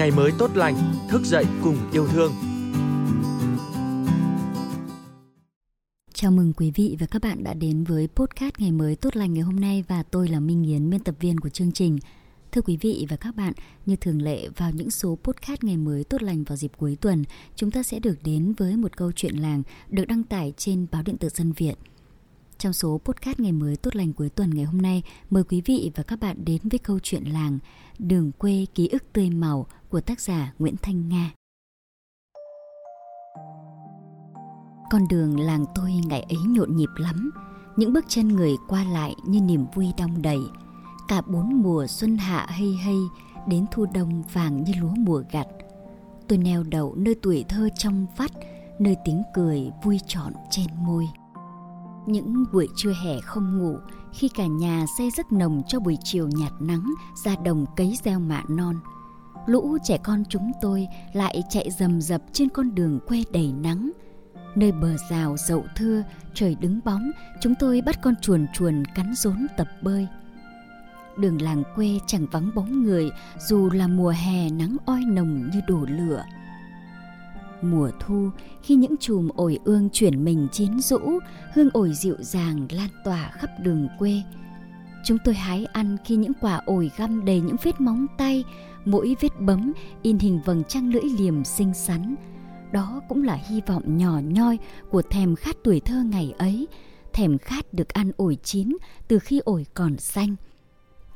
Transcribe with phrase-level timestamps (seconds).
[0.00, 0.76] ngày mới tốt lành,
[1.08, 2.32] thức dậy cùng yêu thương.
[6.14, 9.34] Chào mừng quý vị và các bạn đã đến với podcast Ngày mới tốt lành
[9.34, 11.98] ngày hôm nay và tôi là Minh Yến, biên tập viên của chương trình.
[12.52, 13.52] Thưa quý vị và các bạn,
[13.86, 17.24] như thường lệ vào những số podcast ngày mới tốt lành vào dịp cuối tuần,
[17.56, 21.02] chúng ta sẽ được đến với một câu chuyện làng được đăng tải trên báo
[21.02, 21.74] điện tử Dân Việt.
[22.58, 25.90] Trong số podcast ngày mới tốt lành cuối tuần ngày hôm nay, mời quý vị
[25.94, 27.58] và các bạn đến với câu chuyện làng
[27.98, 31.30] Đường quê ký ức tươi màu của tác giả Nguyễn Thanh Nga.
[34.90, 37.30] Con đường làng tôi ngày ấy nhộn nhịp lắm,
[37.76, 40.40] những bước chân người qua lại như niềm vui đong đầy.
[41.08, 42.98] Cả bốn mùa xuân hạ hay hay,
[43.48, 45.46] đến thu đông vàng như lúa mùa gặt.
[46.28, 48.30] Tôi neo đậu nơi tuổi thơ trong vắt,
[48.78, 51.08] nơi tiếng cười vui trọn trên môi.
[52.06, 53.76] Những buổi trưa hè không ngủ,
[54.12, 58.20] khi cả nhà say giấc nồng cho buổi chiều nhạt nắng ra đồng cấy gieo
[58.20, 58.76] mạ non.
[59.50, 63.90] Lũ trẻ con chúng tôi lại chạy rầm rập trên con đường quê đầy nắng.
[64.54, 66.02] Nơi bờ rào dậu thưa,
[66.34, 70.06] trời đứng bóng, chúng tôi bắt con chuồn chuồn cắn rốn tập bơi.
[71.18, 73.10] Đường làng quê chẳng vắng bóng người
[73.48, 76.24] dù là mùa hè nắng oi nồng như đổ lửa
[77.62, 78.30] mùa thu
[78.62, 81.00] khi những chùm ổi ương chuyển mình chiến rũ
[81.54, 84.22] hương ổi dịu dàng lan tỏa khắp đường quê
[85.04, 88.44] chúng tôi hái ăn khi những quả ổi găm đầy những vết móng tay
[88.84, 92.14] mỗi vết bấm in hình vầng trăng lưỡi liềm xinh xắn.
[92.72, 94.58] Đó cũng là hy vọng nhỏ nhoi
[94.90, 96.68] của thèm khát tuổi thơ ngày ấy
[97.12, 98.76] thèm khát được ăn ổi chín
[99.08, 100.36] từ khi ổi còn xanh.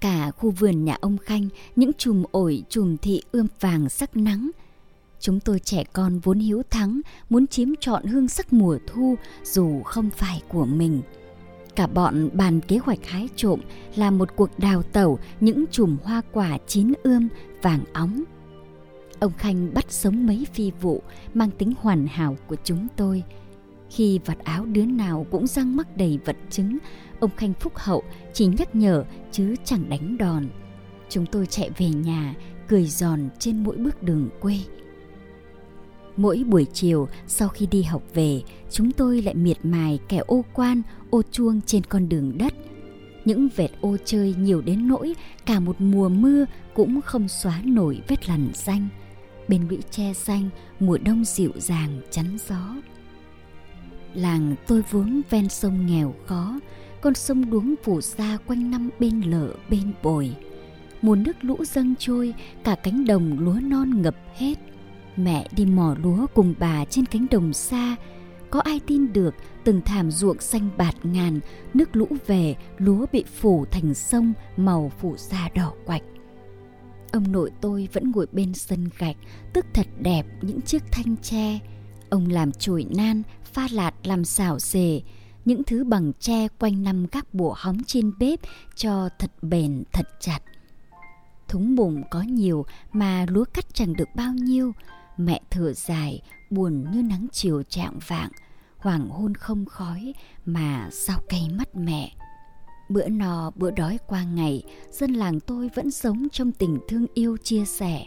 [0.00, 4.50] Cả khu vườn nhà ông khanh những chùm ổi chùm thị ươm vàng sắc nắng.
[5.20, 7.00] Chúng tôi trẻ con vốn hiếu thắng,
[7.30, 11.02] muốn chiếm trọn hương sắc mùa thu dù không phải của mình.
[11.80, 13.60] Cả bọn bàn kế hoạch hái trộm
[13.96, 17.28] là một cuộc đào tẩu những chùm hoa quả chín ươm
[17.62, 18.22] vàng óng.
[19.20, 21.02] Ông Khanh bắt sống mấy phi vụ
[21.34, 23.22] mang tính hoàn hảo của chúng tôi.
[23.90, 26.78] Khi vạt áo đứa nào cũng răng mắc đầy vật chứng,
[27.20, 28.02] ông Khanh phúc hậu
[28.32, 30.46] chỉ nhắc nhở chứ chẳng đánh đòn.
[31.08, 32.34] Chúng tôi chạy về nhà,
[32.68, 34.58] cười giòn trên mỗi bước đường quê.
[36.16, 40.44] Mỗi buổi chiều sau khi đi học về, chúng tôi lại miệt mài kẻ ô
[40.52, 42.54] quan, ô chuông trên con đường đất.
[43.24, 45.14] Những vệt ô chơi nhiều đến nỗi
[45.46, 48.88] cả một mùa mưa cũng không xóa nổi vết lằn xanh.
[49.48, 50.48] Bên lũy tre xanh,
[50.80, 52.74] mùa đông dịu dàng chắn gió.
[54.14, 56.60] Làng tôi vốn ven sông nghèo khó,
[57.00, 60.36] con sông đuống phủ xa quanh năm bên lở bên bồi.
[61.02, 62.34] Mùa nước lũ dâng trôi,
[62.64, 64.54] cả cánh đồng lúa non ngập hết
[65.16, 67.96] Mẹ đi mò lúa cùng bà trên cánh đồng xa.
[68.50, 69.34] Có ai tin được
[69.64, 71.40] từng thảm ruộng xanh bạt ngàn
[71.74, 76.02] Nước lũ về lúa bị phủ thành sông màu phủ da đỏ quạch.
[77.12, 79.16] Ông nội tôi vẫn ngồi bên sân gạch
[79.52, 81.58] Tức thật đẹp những chiếc thanh tre.
[82.10, 85.02] Ông làm chổi nan, pha lạt làm xảo xề
[85.44, 88.40] Những thứ bằng tre quanh năm các bộ hóng trên bếp
[88.74, 90.38] Cho thật bền thật chặt.
[91.48, 94.72] Thúng bụng có nhiều mà lúa cắt chẳng được bao nhiêu.
[95.20, 98.30] Mẹ thở dài, buồn như nắng chiều trạng vạng,
[98.76, 100.14] hoàng hôn không khói
[100.44, 102.12] mà sao cay mắt mẹ.
[102.88, 107.36] Bữa no bữa đói qua ngày, dân làng tôi vẫn sống trong tình thương yêu
[107.36, 108.04] chia sẻ.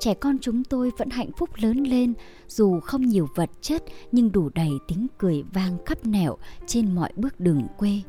[0.00, 2.14] Trẻ con chúng tôi vẫn hạnh phúc lớn lên,
[2.48, 7.12] dù không nhiều vật chất nhưng đủ đầy tiếng cười vang khắp nẻo trên mọi
[7.16, 8.00] bước đường quê.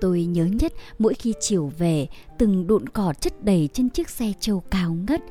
[0.00, 4.32] Tôi nhớ nhất mỗi khi chiều về, từng đụn cỏ chất đầy trên chiếc xe
[4.40, 5.22] trâu cao ngất,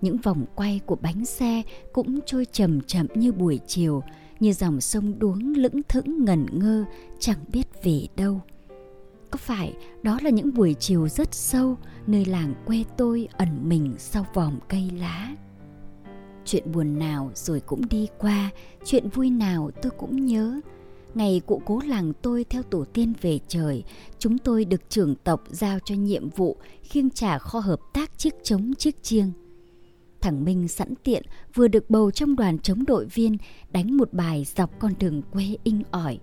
[0.00, 4.02] những vòng quay của bánh xe cũng trôi chậm chậm như buổi chiều,
[4.40, 6.84] như dòng sông đuống lững thững ngẩn ngơ,
[7.18, 8.40] chẳng biết về đâu.
[9.30, 11.76] Có phải đó là những buổi chiều rất sâu,
[12.06, 15.36] nơi làng quê tôi ẩn mình sau vòng cây lá?
[16.44, 18.50] Chuyện buồn nào rồi cũng đi qua,
[18.84, 20.60] chuyện vui nào tôi cũng nhớ.
[21.14, 23.84] Ngày cụ cố làng tôi theo tổ tiên về trời,
[24.18, 28.34] chúng tôi được trưởng tộc giao cho nhiệm vụ khiêng trả kho hợp tác chiếc
[28.42, 29.32] trống chiếc chiêng.
[30.20, 31.22] Thằng Minh sẵn tiện
[31.54, 33.36] vừa được bầu trong đoàn chống đội viên
[33.70, 36.18] đánh một bài dọc con đường quê inh ỏi.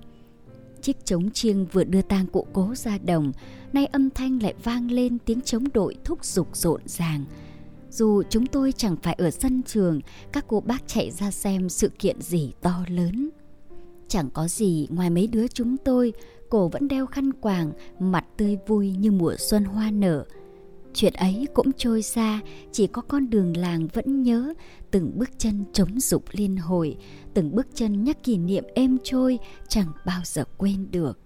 [0.81, 3.31] Chiếc trống chiêng vừa đưa tang cụ cố ra đồng,
[3.73, 7.25] nay âm thanh lại vang lên tiếng chống đội thúc giục rộn ràng.
[7.89, 10.01] Dù chúng tôi chẳng phải ở sân trường,
[10.31, 13.29] các cô bác chạy ra xem sự kiện gì to lớn.
[14.07, 16.13] Chẳng có gì ngoài mấy đứa chúng tôi,
[16.49, 20.25] cổ vẫn đeo khăn quàng, mặt tươi vui như mùa xuân hoa nở,
[20.95, 22.39] Chuyện ấy cũng trôi xa,
[22.71, 24.53] chỉ có con đường làng vẫn nhớ,
[24.91, 26.97] từng bước chân chống dục liên hồi,
[27.33, 31.19] từng bước chân nhắc kỷ niệm êm trôi, chẳng bao giờ quên được.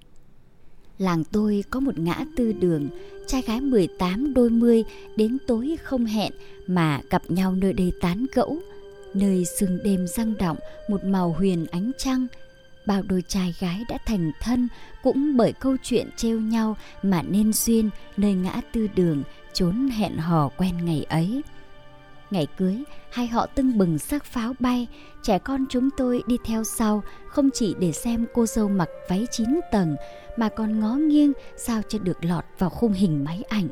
[0.97, 2.89] Làng tôi có một ngã tư đường,
[3.27, 4.83] trai gái 18 đôi mươi
[5.15, 6.33] đến tối không hẹn
[6.67, 8.57] mà gặp nhau nơi đây tán gẫu.
[9.13, 10.57] Nơi sương đêm răng động
[10.89, 12.27] một màu huyền ánh trăng.
[12.89, 14.67] Bao đôi trai gái đã thành thân
[15.03, 20.17] cũng bởi câu chuyện trêu nhau mà nên duyên nơi ngã tư đường trốn hẹn
[20.17, 21.41] hò quen ngày ấy.
[22.31, 24.87] Ngày cưới, hai họ tưng bừng sắc pháo bay,
[25.23, 29.27] trẻ con chúng tôi đi theo sau, không chỉ để xem cô dâu mặc váy
[29.31, 29.95] chín tầng,
[30.37, 33.67] mà còn ngó nghiêng sao cho được lọt vào khung hình máy ảnh.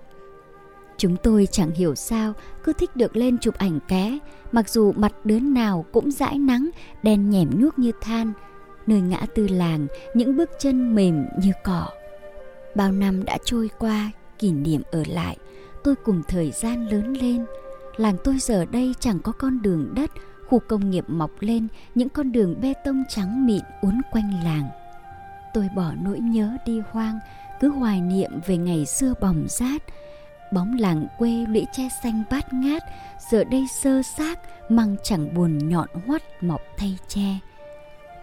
[0.97, 4.17] Chúng tôi chẳng hiểu sao cứ thích được lên chụp ảnh ké,
[4.51, 6.69] mặc dù mặt đứa nào cũng dãi nắng,
[7.03, 8.33] đen nhẻm nhuốc như than.
[8.87, 11.87] Nơi ngã tư làng, những bước chân mềm như cỏ.
[12.75, 15.37] Bao năm đã trôi qua, kỷ niệm ở lại,
[15.83, 17.45] tôi cùng thời gian lớn lên.
[17.97, 20.11] Làng tôi giờ đây chẳng có con đường đất,
[20.47, 24.69] khu công nghiệp mọc lên, những con đường bê tông trắng mịn uốn quanh làng.
[25.53, 27.19] Tôi bỏ nỗi nhớ đi hoang,
[27.59, 29.81] cứ hoài niệm về ngày xưa bỏng rát,
[30.53, 32.83] bóng làng quê lũy tre xanh bát ngát
[33.31, 34.39] giờ đây sơ xác
[34.69, 37.39] măng chẳng buồn nhọn hoắt mọc thay tre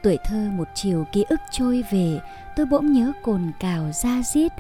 [0.05, 2.21] tuổi thơ một chiều ký ức trôi về,
[2.57, 4.53] tôi bỗng nhớ cồn cào ra diết.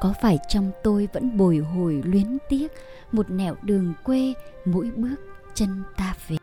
[0.00, 2.72] Có phải trong tôi vẫn bồi hồi luyến tiếc,
[3.12, 4.34] một nẻo đường quê,
[4.64, 5.16] mỗi bước
[5.54, 6.36] chân ta về?